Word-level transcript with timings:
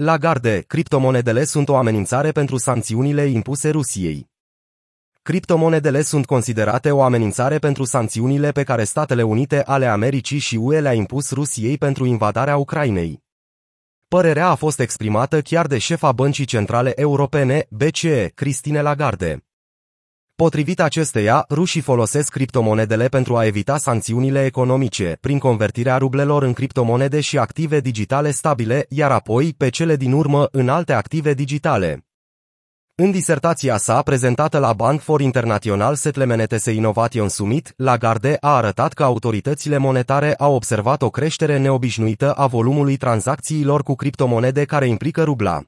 Lagarde, 0.00 0.64
criptomonedele 0.66 1.44
sunt 1.44 1.68
o 1.68 1.76
amenințare 1.76 2.30
pentru 2.30 2.56
sancțiunile 2.56 3.24
impuse 3.24 3.70
Rusiei. 3.70 4.30
Criptomonedele 5.22 6.02
sunt 6.02 6.26
considerate 6.26 6.90
o 6.90 7.02
amenințare 7.02 7.58
pentru 7.58 7.84
sancțiunile 7.84 8.50
pe 8.50 8.62
care 8.62 8.84
Statele 8.84 9.22
Unite 9.22 9.62
ale 9.62 9.86
Americii 9.86 10.38
și 10.38 10.56
UE 10.56 10.80
le-a 10.80 10.92
impus 10.92 11.30
Rusiei 11.30 11.78
pentru 11.78 12.04
invadarea 12.04 12.56
Ucrainei. 12.56 13.22
Părerea 14.08 14.48
a 14.48 14.54
fost 14.54 14.80
exprimată 14.80 15.40
chiar 15.40 15.66
de 15.66 15.78
șefa 15.78 16.12
Băncii 16.12 16.44
Centrale 16.44 17.00
Europene, 17.00 17.66
BCE, 17.70 18.32
Christine 18.34 18.82
Lagarde. 18.82 19.47
Potrivit 20.44 20.80
acesteia, 20.80 21.44
rușii 21.50 21.80
folosesc 21.80 22.30
criptomonedele 22.30 23.08
pentru 23.08 23.36
a 23.36 23.44
evita 23.44 23.76
sancțiunile 23.76 24.44
economice, 24.44 25.16
prin 25.20 25.38
convertirea 25.38 25.96
rublelor 25.96 26.42
în 26.42 26.52
criptomonede 26.52 27.20
și 27.20 27.38
active 27.38 27.80
digitale 27.80 28.30
stabile, 28.30 28.86
iar 28.88 29.10
apoi, 29.10 29.54
pe 29.56 29.68
cele 29.68 29.96
din 29.96 30.12
urmă, 30.12 30.48
în 30.50 30.68
alte 30.68 30.92
active 30.92 31.34
digitale. 31.34 32.06
În 32.94 33.10
disertația 33.10 33.76
sa 33.76 34.02
prezentată 34.02 34.58
la 34.58 34.72
Bank 34.72 35.00
for 35.00 35.20
International 35.20 35.94
Settlement 35.94 36.64
Innovation 36.66 37.28
Summit, 37.28 37.72
Lagarde 37.76 38.36
a 38.40 38.56
arătat 38.56 38.92
că 38.92 39.02
autoritățile 39.04 39.76
monetare 39.76 40.34
au 40.34 40.54
observat 40.54 41.02
o 41.02 41.10
creștere 41.10 41.58
neobișnuită 41.58 42.32
a 42.32 42.46
volumului 42.46 42.96
tranzacțiilor 42.96 43.82
cu 43.82 43.94
criptomonede 43.94 44.64
care 44.64 44.86
implică 44.86 45.22
rubla. 45.22 45.62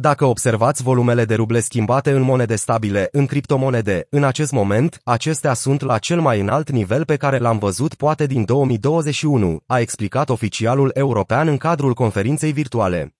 Dacă 0.00 0.24
observați 0.24 0.82
volumele 0.82 1.24
de 1.24 1.34
ruble 1.34 1.60
schimbate 1.60 2.10
în 2.10 2.22
monede 2.22 2.56
stabile, 2.56 3.08
în 3.12 3.26
criptomonede, 3.26 4.06
în 4.10 4.24
acest 4.24 4.52
moment, 4.52 5.00
acestea 5.04 5.54
sunt 5.54 5.80
la 5.80 5.98
cel 5.98 6.20
mai 6.20 6.40
înalt 6.40 6.70
nivel 6.70 7.04
pe 7.04 7.16
care 7.16 7.38
l-am 7.38 7.58
văzut 7.58 7.94
poate 7.94 8.26
din 8.26 8.44
2021, 8.44 9.62
a 9.66 9.78
explicat 9.78 10.28
oficialul 10.28 10.90
european 10.94 11.48
în 11.48 11.56
cadrul 11.56 11.94
conferinței 11.94 12.52
virtuale. 12.52 13.14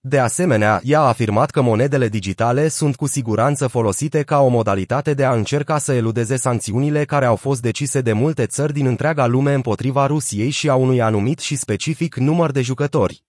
De 0.00 0.18
asemenea, 0.18 0.80
ea 0.84 1.00
a 1.00 1.06
afirmat 1.06 1.50
că 1.50 1.60
monedele 1.60 2.08
digitale 2.08 2.68
sunt 2.68 2.96
cu 2.96 3.06
siguranță 3.06 3.66
folosite 3.66 4.22
ca 4.22 4.40
o 4.40 4.48
modalitate 4.48 5.14
de 5.14 5.24
a 5.24 5.32
încerca 5.32 5.78
să 5.78 5.92
eludeze 5.92 6.36
sancțiunile 6.36 7.04
care 7.04 7.24
au 7.24 7.36
fost 7.36 7.62
decise 7.62 8.00
de 8.00 8.12
multe 8.12 8.46
țări 8.46 8.72
din 8.72 8.86
întreaga 8.86 9.26
lume 9.26 9.52
împotriva 9.52 10.06
Rusiei 10.06 10.50
și 10.50 10.68
a 10.68 10.74
unui 10.74 11.00
anumit 11.00 11.38
și 11.38 11.56
specific 11.56 12.16
număr 12.16 12.50
de 12.50 12.60
jucători. 12.60 13.25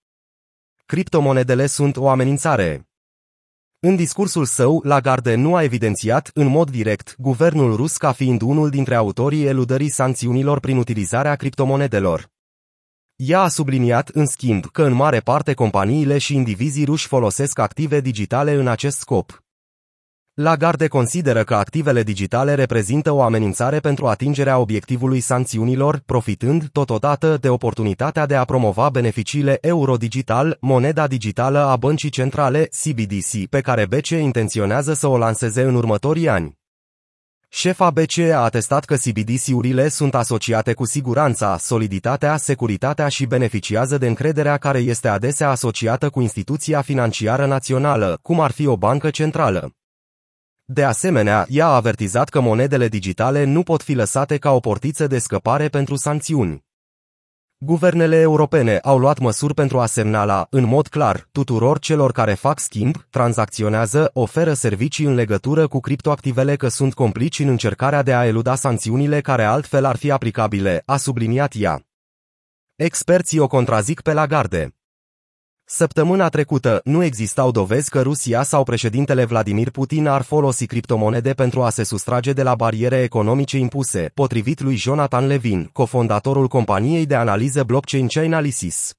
Criptomonedele 0.87 1.65
sunt 1.65 1.97
o 1.97 2.09
amenințare. 2.09 2.87
În 3.79 3.95
discursul 3.95 4.45
său, 4.45 4.81
Lagarde 4.83 5.35
nu 5.35 5.55
a 5.55 5.63
evidențiat, 5.63 6.31
în 6.33 6.47
mod 6.47 6.69
direct, 6.69 7.15
guvernul 7.17 7.75
rus 7.75 7.97
ca 7.97 8.11
fiind 8.11 8.41
unul 8.41 8.69
dintre 8.69 8.95
autorii 8.95 9.45
eludării 9.45 9.89
sancțiunilor 9.89 10.59
prin 10.59 10.77
utilizarea 10.77 11.35
criptomonedelor. 11.35 12.29
Ea 13.15 13.41
a 13.41 13.47
subliniat, 13.47 14.07
în 14.07 14.25
schimb, 14.25 14.65
că 14.65 14.83
în 14.83 14.93
mare 14.93 15.19
parte 15.19 15.53
companiile 15.53 16.17
și 16.17 16.35
indivizii 16.35 16.85
ruși 16.85 17.07
folosesc 17.07 17.59
active 17.59 17.99
digitale 17.99 18.53
în 18.53 18.67
acest 18.67 18.97
scop. 18.97 19.43
Lagarde 20.39 20.87
consideră 20.87 21.43
că 21.43 21.55
activele 21.55 22.03
digitale 22.03 22.53
reprezintă 22.53 23.11
o 23.11 23.21
amenințare 23.21 23.79
pentru 23.79 24.07
atingerea 24.07 24.57
obiectivului 24.57 25.19
sancțiunilor, 25.19 26.01
profitând 26.05 26.69
totodată 26.71 27.37
de 27.37 27.49
oportunitatea 27.49 28.25
de 28.25 28.35
a 28.35 28.45
promova 28.45 28.89
beneficiile 28.89 29.57
euro 29.61 29.95
digital, 29.95 30.57
moneda 30.59 31.07
digitală 31.07 31.59
a 31.59 31.75
băncii 31.75 32.09
centrale, 32.09 32.69
CBDC, 32.83 33.49
pe 33.49 33.61
care 33.61 33.85
BCE 33.85 34.17
intenționează 34.17 34.93
să 34.93 35.07
o 35.07 35.17
lanseze 35.17 35.61
în 35.61 35.75
următorii 35.75 36.29
ani. 36.29 36.57
Șefa 37.49 37.89
BCE 37.89 38.33
a 38.33 38.39
atestat 38.39 38.85
că 38.85 38.95
CBDC-urile 38.95 39.87
sunt 39.87 40.15
asociate 40.15 40.73
cu 40.73 40.85
siguranța, 40.85 41.57
soliditatea, 41.57 42.37
securitatea 42.37 43.07
și 43.07 43.25
beneficiază 43.25 43.97
de 43.97 44.07
încrederea 44.07 44.57
care 44.57 44.79
este 44.79 45.07
adesea 45.07 45.49
asociată 45.49 46.09
cu 46.09 46.21
instituția 46.21 46.81
financiară 46.81 47.45
națională, 47.45 48.19
cum 48.21 48.39
ar 48.39 48.51
fi 48.51 48.67
o 48.67 48.77
bancă 48.77 49.09
centrală. 49.09 49.71
De 50.69 50.83
asemenea, 50.83 51.45
ea 51.49 51.67
a 51.67 51.75
avertizat 51.75 52.29
că 52.29 52.39
monedele 52.39 52.87
digitale 52.87 53.43
nu 53.43 53.63
pot 53.63 53.81
fi 53.81 53.93
lăsate 53.93 54.37
ca 54.37 54.51
o 54.51 54.59
portiță 54.59 55.07
de 55.07 55.19
scăpare 55.19 55.67
pentru 55.67 55.95
sancțiuni. 55.95 56.65
Guvernele 57.57 58.15
europene 58.15 58.77
au 58.77 58.97
luat 58.97 59.19
măsuri 59.19 59.53
pentru 59.53 59.79
a 59.79 59.85
semnala, 59.85 60.47
în 60.49 60.63
mod 60.63 60.87
clar, 60.87 61.27
tuturor 61.31 61.79
celor 61.79 62.11
care 62.11 62.33
fac 62.33 62.59
schimb, 62.59 62.95
tranzacționează, 63.09 64.09
oferă 64.13 64.53
servicii 64.53 65.05
în 65.05 65.13
legătură 65.13 65.67
cu 65.67 65.79
criptoactivele 65.79 66.55
că 66.55 66.67
sunt 66.67 66.93
complici 66.93 67.39
în 67.39 67.47
încercarea 67.47 68.03
de 68.03 68.13
a 68.13 68.25
eluda 68.25 68.55
sancțiunile 68.55 69.21
care 69.21 69.43
altfel 69.43 69.85
ar 69.85 69.95
fi 69.95 70.11
aplicabile, 70.11 70.83
a 70.85 70.97
subliniat 70.97 71.53
ea. 71.55 71.81
Experții 72.75 73.39
o 73.39 73.47
contrazic 73.47 74.01
pe 74.01 74.13
Lagarde. 74.13 74.76
Săptămâna 75.69 76.29
trecută 76.29 76.81
nu 76.83 77.03
existau 77.03 77.51
dovezi 77.51 77.89
că 77.89 78.01
Rusia 78.01 78.43
sau 78.43 78.63
președintele 78.63 79.25
Vladimir 79.25 79.69
Putin 79.69 80.07
ar 80.07 80.21
folosi 80.21 80.65
criptomonede 80.65 81.33
pentru 81.33 81.63
a 81.63 81.69
se 81.69 81.83
sustrage 81.83 82.33
de 82.33 82.43
la 82.43 82.55
bariere 82.55 83.01
economice 83.01 83.57
impuse, 83.57 84.11
potrivit 84.13 84.61
lui 84.61 84.75
Jonathan 84.75 85.27
Levin, 85.27 85.69
cofondatorul 85.73 86.47
companiei 86.47 87.05
de 87.05 87.15
analiză 87.15 87.63
blockchain 87.63 88.07
Chainalysis. 88.07 88.93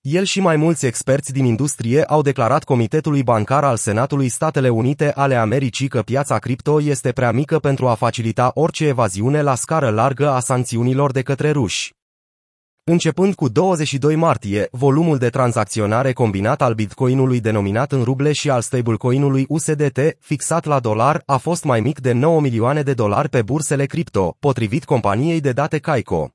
El 0.00 0.24
și 0.24 0.40
mai 0.40 0.56
mulți 0.56 0.86
experți 0.86 1.32
din 1.32 1.44
industrie 1.44 2.04
au 2.04 2.22
declarat 2.22 2.64
Comitetului 2.64 3.22
Bancar 3.22 3.64
al 3.64 3.76
Senatului 3.76 4.28
Statele 4.28 4.68
Unite 4.68 5.12
ale 5.14 5.34
Americii 5.34 5.88
că 5.88 6.02
piața 6.02 6.38
cripto 6.38 6.82
este 6.82 7.12
prea 7.12 7.32
mică 7.32 7.58
pentru 7.58 7.88
a 7.88 7.94
facilita 7.94 8.50
orice 8.54 8.86
evaziune 8.86 9.42
la 9.42 9.54
scară 9.54 9.90
largă 9.90 10.30
a 10.30 10.40
sancțiunilor 10.40 11.12
de 11.12 11.22
către 11.22 11.50
ruși. 11.50 11.96
Începând 12.90 13.34
cu 13.34 13.48
22 13.48 14.16
martie, 14.16 14.68
volumul 14.70 15.18
de 15.18 15.28
tranzacționare 15.28 16.12
combinat 16.12 16.62
al 16.62 16.74
bitcoinului 16.74 17.40
denominat 17.40 17.92
în 17.92 18.02
ruble 18.02 18.32
și 18.32 18.50
al 18.50 18.60
stablecoinului 18.60 19.44
USDT, 19.48 19.98
fixat 20.20 20.64
la 20.64 20.80
dolar, 20.80 21.22
a 21.26 21.36
fost 21.36 21.64
mai 21.64 21.80
mic 21.80 22.00
de 22.00 22.12
9 22.12 22.40
milioane 22.40 22.82
de 22.82 22.94
dolari 22.94 23.28
pe 23.28 23.42
bursele 23.42 23.86
cripto, 23.86 24.36
potrivit 24.40 24.84
companiei 24.84 25.40
de 25.40 25.52
date 25.52 25.78
Kaiko. 25.78 26.30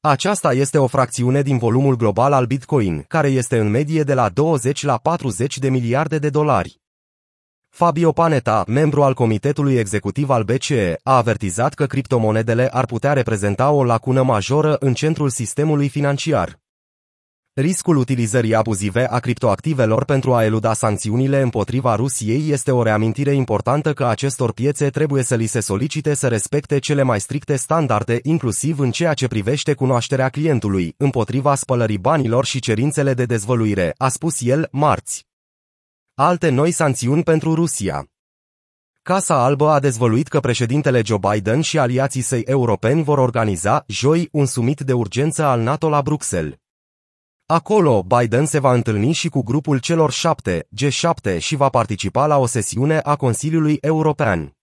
Aceasta 0.00 0.52
este 0.52 0.78
o 0.78 0.86
fracțiune 0.86 1.42
din 1.42 1.58
volumul 1.58 1.96
global 1.96 2.32
al 2.32 2.46
Bitcoin, 2.46 3.04
care 3.08 3.28
este 3.28 3.58
în 3.58 3.70
medie 3.70 4.02
de 4.02 4.14
la 4.14 4.28
20 4.28 4.82
la 4.82 4.96
40 4.96 5.58
de 5.58 5.68
miliarde 5.70 6.18
de 6.18 6.30
dolari. 6.30 6.83
Fabio 7.76 8.12
Panetta, 8.12 8.64
membru 8.66 9.02
al 9.02 9.14
Comitetului 9.14 9.74
Executiv 9.74 10.30
al 10.30 10.42
BCE, 10.42 10.98
a 11.02 11.16
avertizat 11.16 11.74
că 11.74 11.86
criptomonedele 11.86 12.68
ar 12.72 12.84
putea 12.84 13.12
reprezenta 13.12 13.70
o 13.70 13.84
lacună 13.84 14.22
majoră 14.22 14.76
în 14.80 14.94
centrul 14.94 15.28
sistemului 15.28 15.88
financiar. 15.88 16.60
Riscul 17.52 17.96
utilizării 17.96 18.54
abuzive 18.54 19.06
a 19.10 19.18
criptoactivelor 19.18 20.04
pentru 20.04 20.34
a 20.34 20.44
eluda 20.44 20.72
sancțiunile 20.72 21.40
împotriva 21.40 21.94
Rusiei 21.94 22.50
este 22.50 22.70
o 22.70 22.82
reamintire 22.82 23.32
importantă 23.32 23.92
că 23.92 24.06
acestor 24.06 24.52
piețe 24.52 24.90
trebuie 24.90 25.22
să 25.22 25.34
li 25.34 25.46
se 25.46 25.60
solicite 25.60 26.14
să 26.14 26.28
respecte 26.28 26.78
cele 26.78 27.02
mai 27.02 27.20
stricte 27.20 27.56
standarde, 27.56 28.18
inclusiv 28.22 28.78
în 28.78 28.90
ceea 28.90 29.14
ce 29.14 29.26
privește 29.26 29.74
cunoașterea 29.74 30.28
clientului, 30.28 30.94
împotriva 30.96 31.54
spălării 31.54 31.98
banilor 31.98 32.44
și 32.44 32.60
cerințele 32.60 33.14
de 33.14 33.24
dezvăluire, 33.24 33.94
a 33.96 34.08
spus 34.08 34.40
el, 34.40 34.68
marți. 34.70 35.33
Alte 36.16 36.48
noi 36.48 36.70
sancțiuni 36.70 37.22
pentru 37.22 37.54
Rusia. 37.54 38.06
Casa 39.02 39.44
Albă 39.44 39.70
a 39.70 39.80
dezvăluit 39.80 40.28
că 40.28 40.40
președintele 40.40 41.02
Joe 41.04 41.18
Biden 41.18 41.60
și 41.60 41.78
aliații 41.78 42.20
săi 42.20 42.40
europeni 42.40 43.02
vor 43.02 43.18
organiza, 43.18 43.84
joi, 43.86 44.28
un 44.32 44.46
sumit 44.46 44.80
de 44.80 44.92
urgență 44.92 45.44
al 45.44 45.60
NATO 45.60 45.88
la 45.88 46.02
Bruxelles. 46.02 46.54
Acolo, 47.46 48.02
Biden 48.02 48.46
se 48.46 48.58
va 48.58 48.72
întâlni 48.72 49.12
și 49.12 49.28
cu 49.28 49.42
grupul 49.42 49.78
celor 49.78 50.10
șapte, 50.10 50.68
G7, 50.82 51.38
și 51.38 51.56
va 51.56 51.68
participa 51.68 52.26
la 52.26 52.38
o 52.38 52.46
sesiune 52.46 52.98
a 52.98 53.16
Consiliului 53.16 53.78
European. 53.80 54.56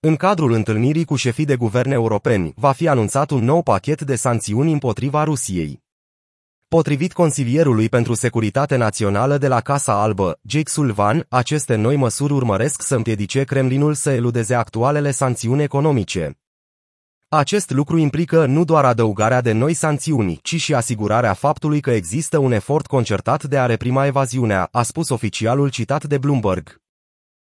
În 0.00 0.16
cadrul 0.16 0.52
întâlnirii 0.52 1.04
cu 1.04 1.16
șefii 1.16 1.44
de 1.44 1.56
guverne 1.56 1.92
europeni, 1.92 2.52
va 2.56 2.72
fi 2.72 2.88
anunțat 2.88 3.30
un 3.30 3.44
nou 3.44 3.62
pachet 3.62 4.02
de 4.02 4.14
sancțiuni 4.14 4.72
împotriva 4.72 5.24
Rusiei. 5.24 5.84
Potrivit 6.68 7.12
consilierului 7.12 7.88
pentru 7.88 8.14
securitate 8.14 8.76
națională 8.76 9.38
de 9.38 9.48
la 9.48 9.60
Casa 9.60 10.02
Albă, 10.02 10.38
Jake 10.46 10.70
Sullivan, 10.70 11.26
aceste 11.28 11.74
noi 11.74 11.96
măsuri 11.96 12.32
urmăresc 12.32 12.82
să 12.82 12.94
împiedice 12.94 13.44
Kremlinul 13.44 13.94
să 13.94 14.10
eludeze 14.10 14.54
actualele 14.54 15.10
sancțiuni 15.10 15.62
economice. 15.62 16.38
Acest 17.28 17.70
lucru 17.70 17.98
implică 17.98 18.46
nu 18.46 18.64
doar 18.64 18.84
adăugarea 18.84 19.40
de 19.40 19.52
noi 19.52 19.74
sancțiuni, 19.74 20.38
ci 20.42 20.60
și 20.60 20.74
asigurarea 20.74 21.32
faptului 21.32 21.80
că 21.80 21.90
există 21.90 22.38
un 22.38 22.52
efort 22.52 22.86
concertat 22.86 23.44
de 23.44 23.58
a 23.58 23.66
reprima 23.66 24.06
evaziunea, 24.06 24.68
a 24.70 24.82
spus 24.82 25.08
oficialul 25.08 25.70
citat 25.70 26.04
de 26.04 26.18
Bloomberg. 26.18 26.85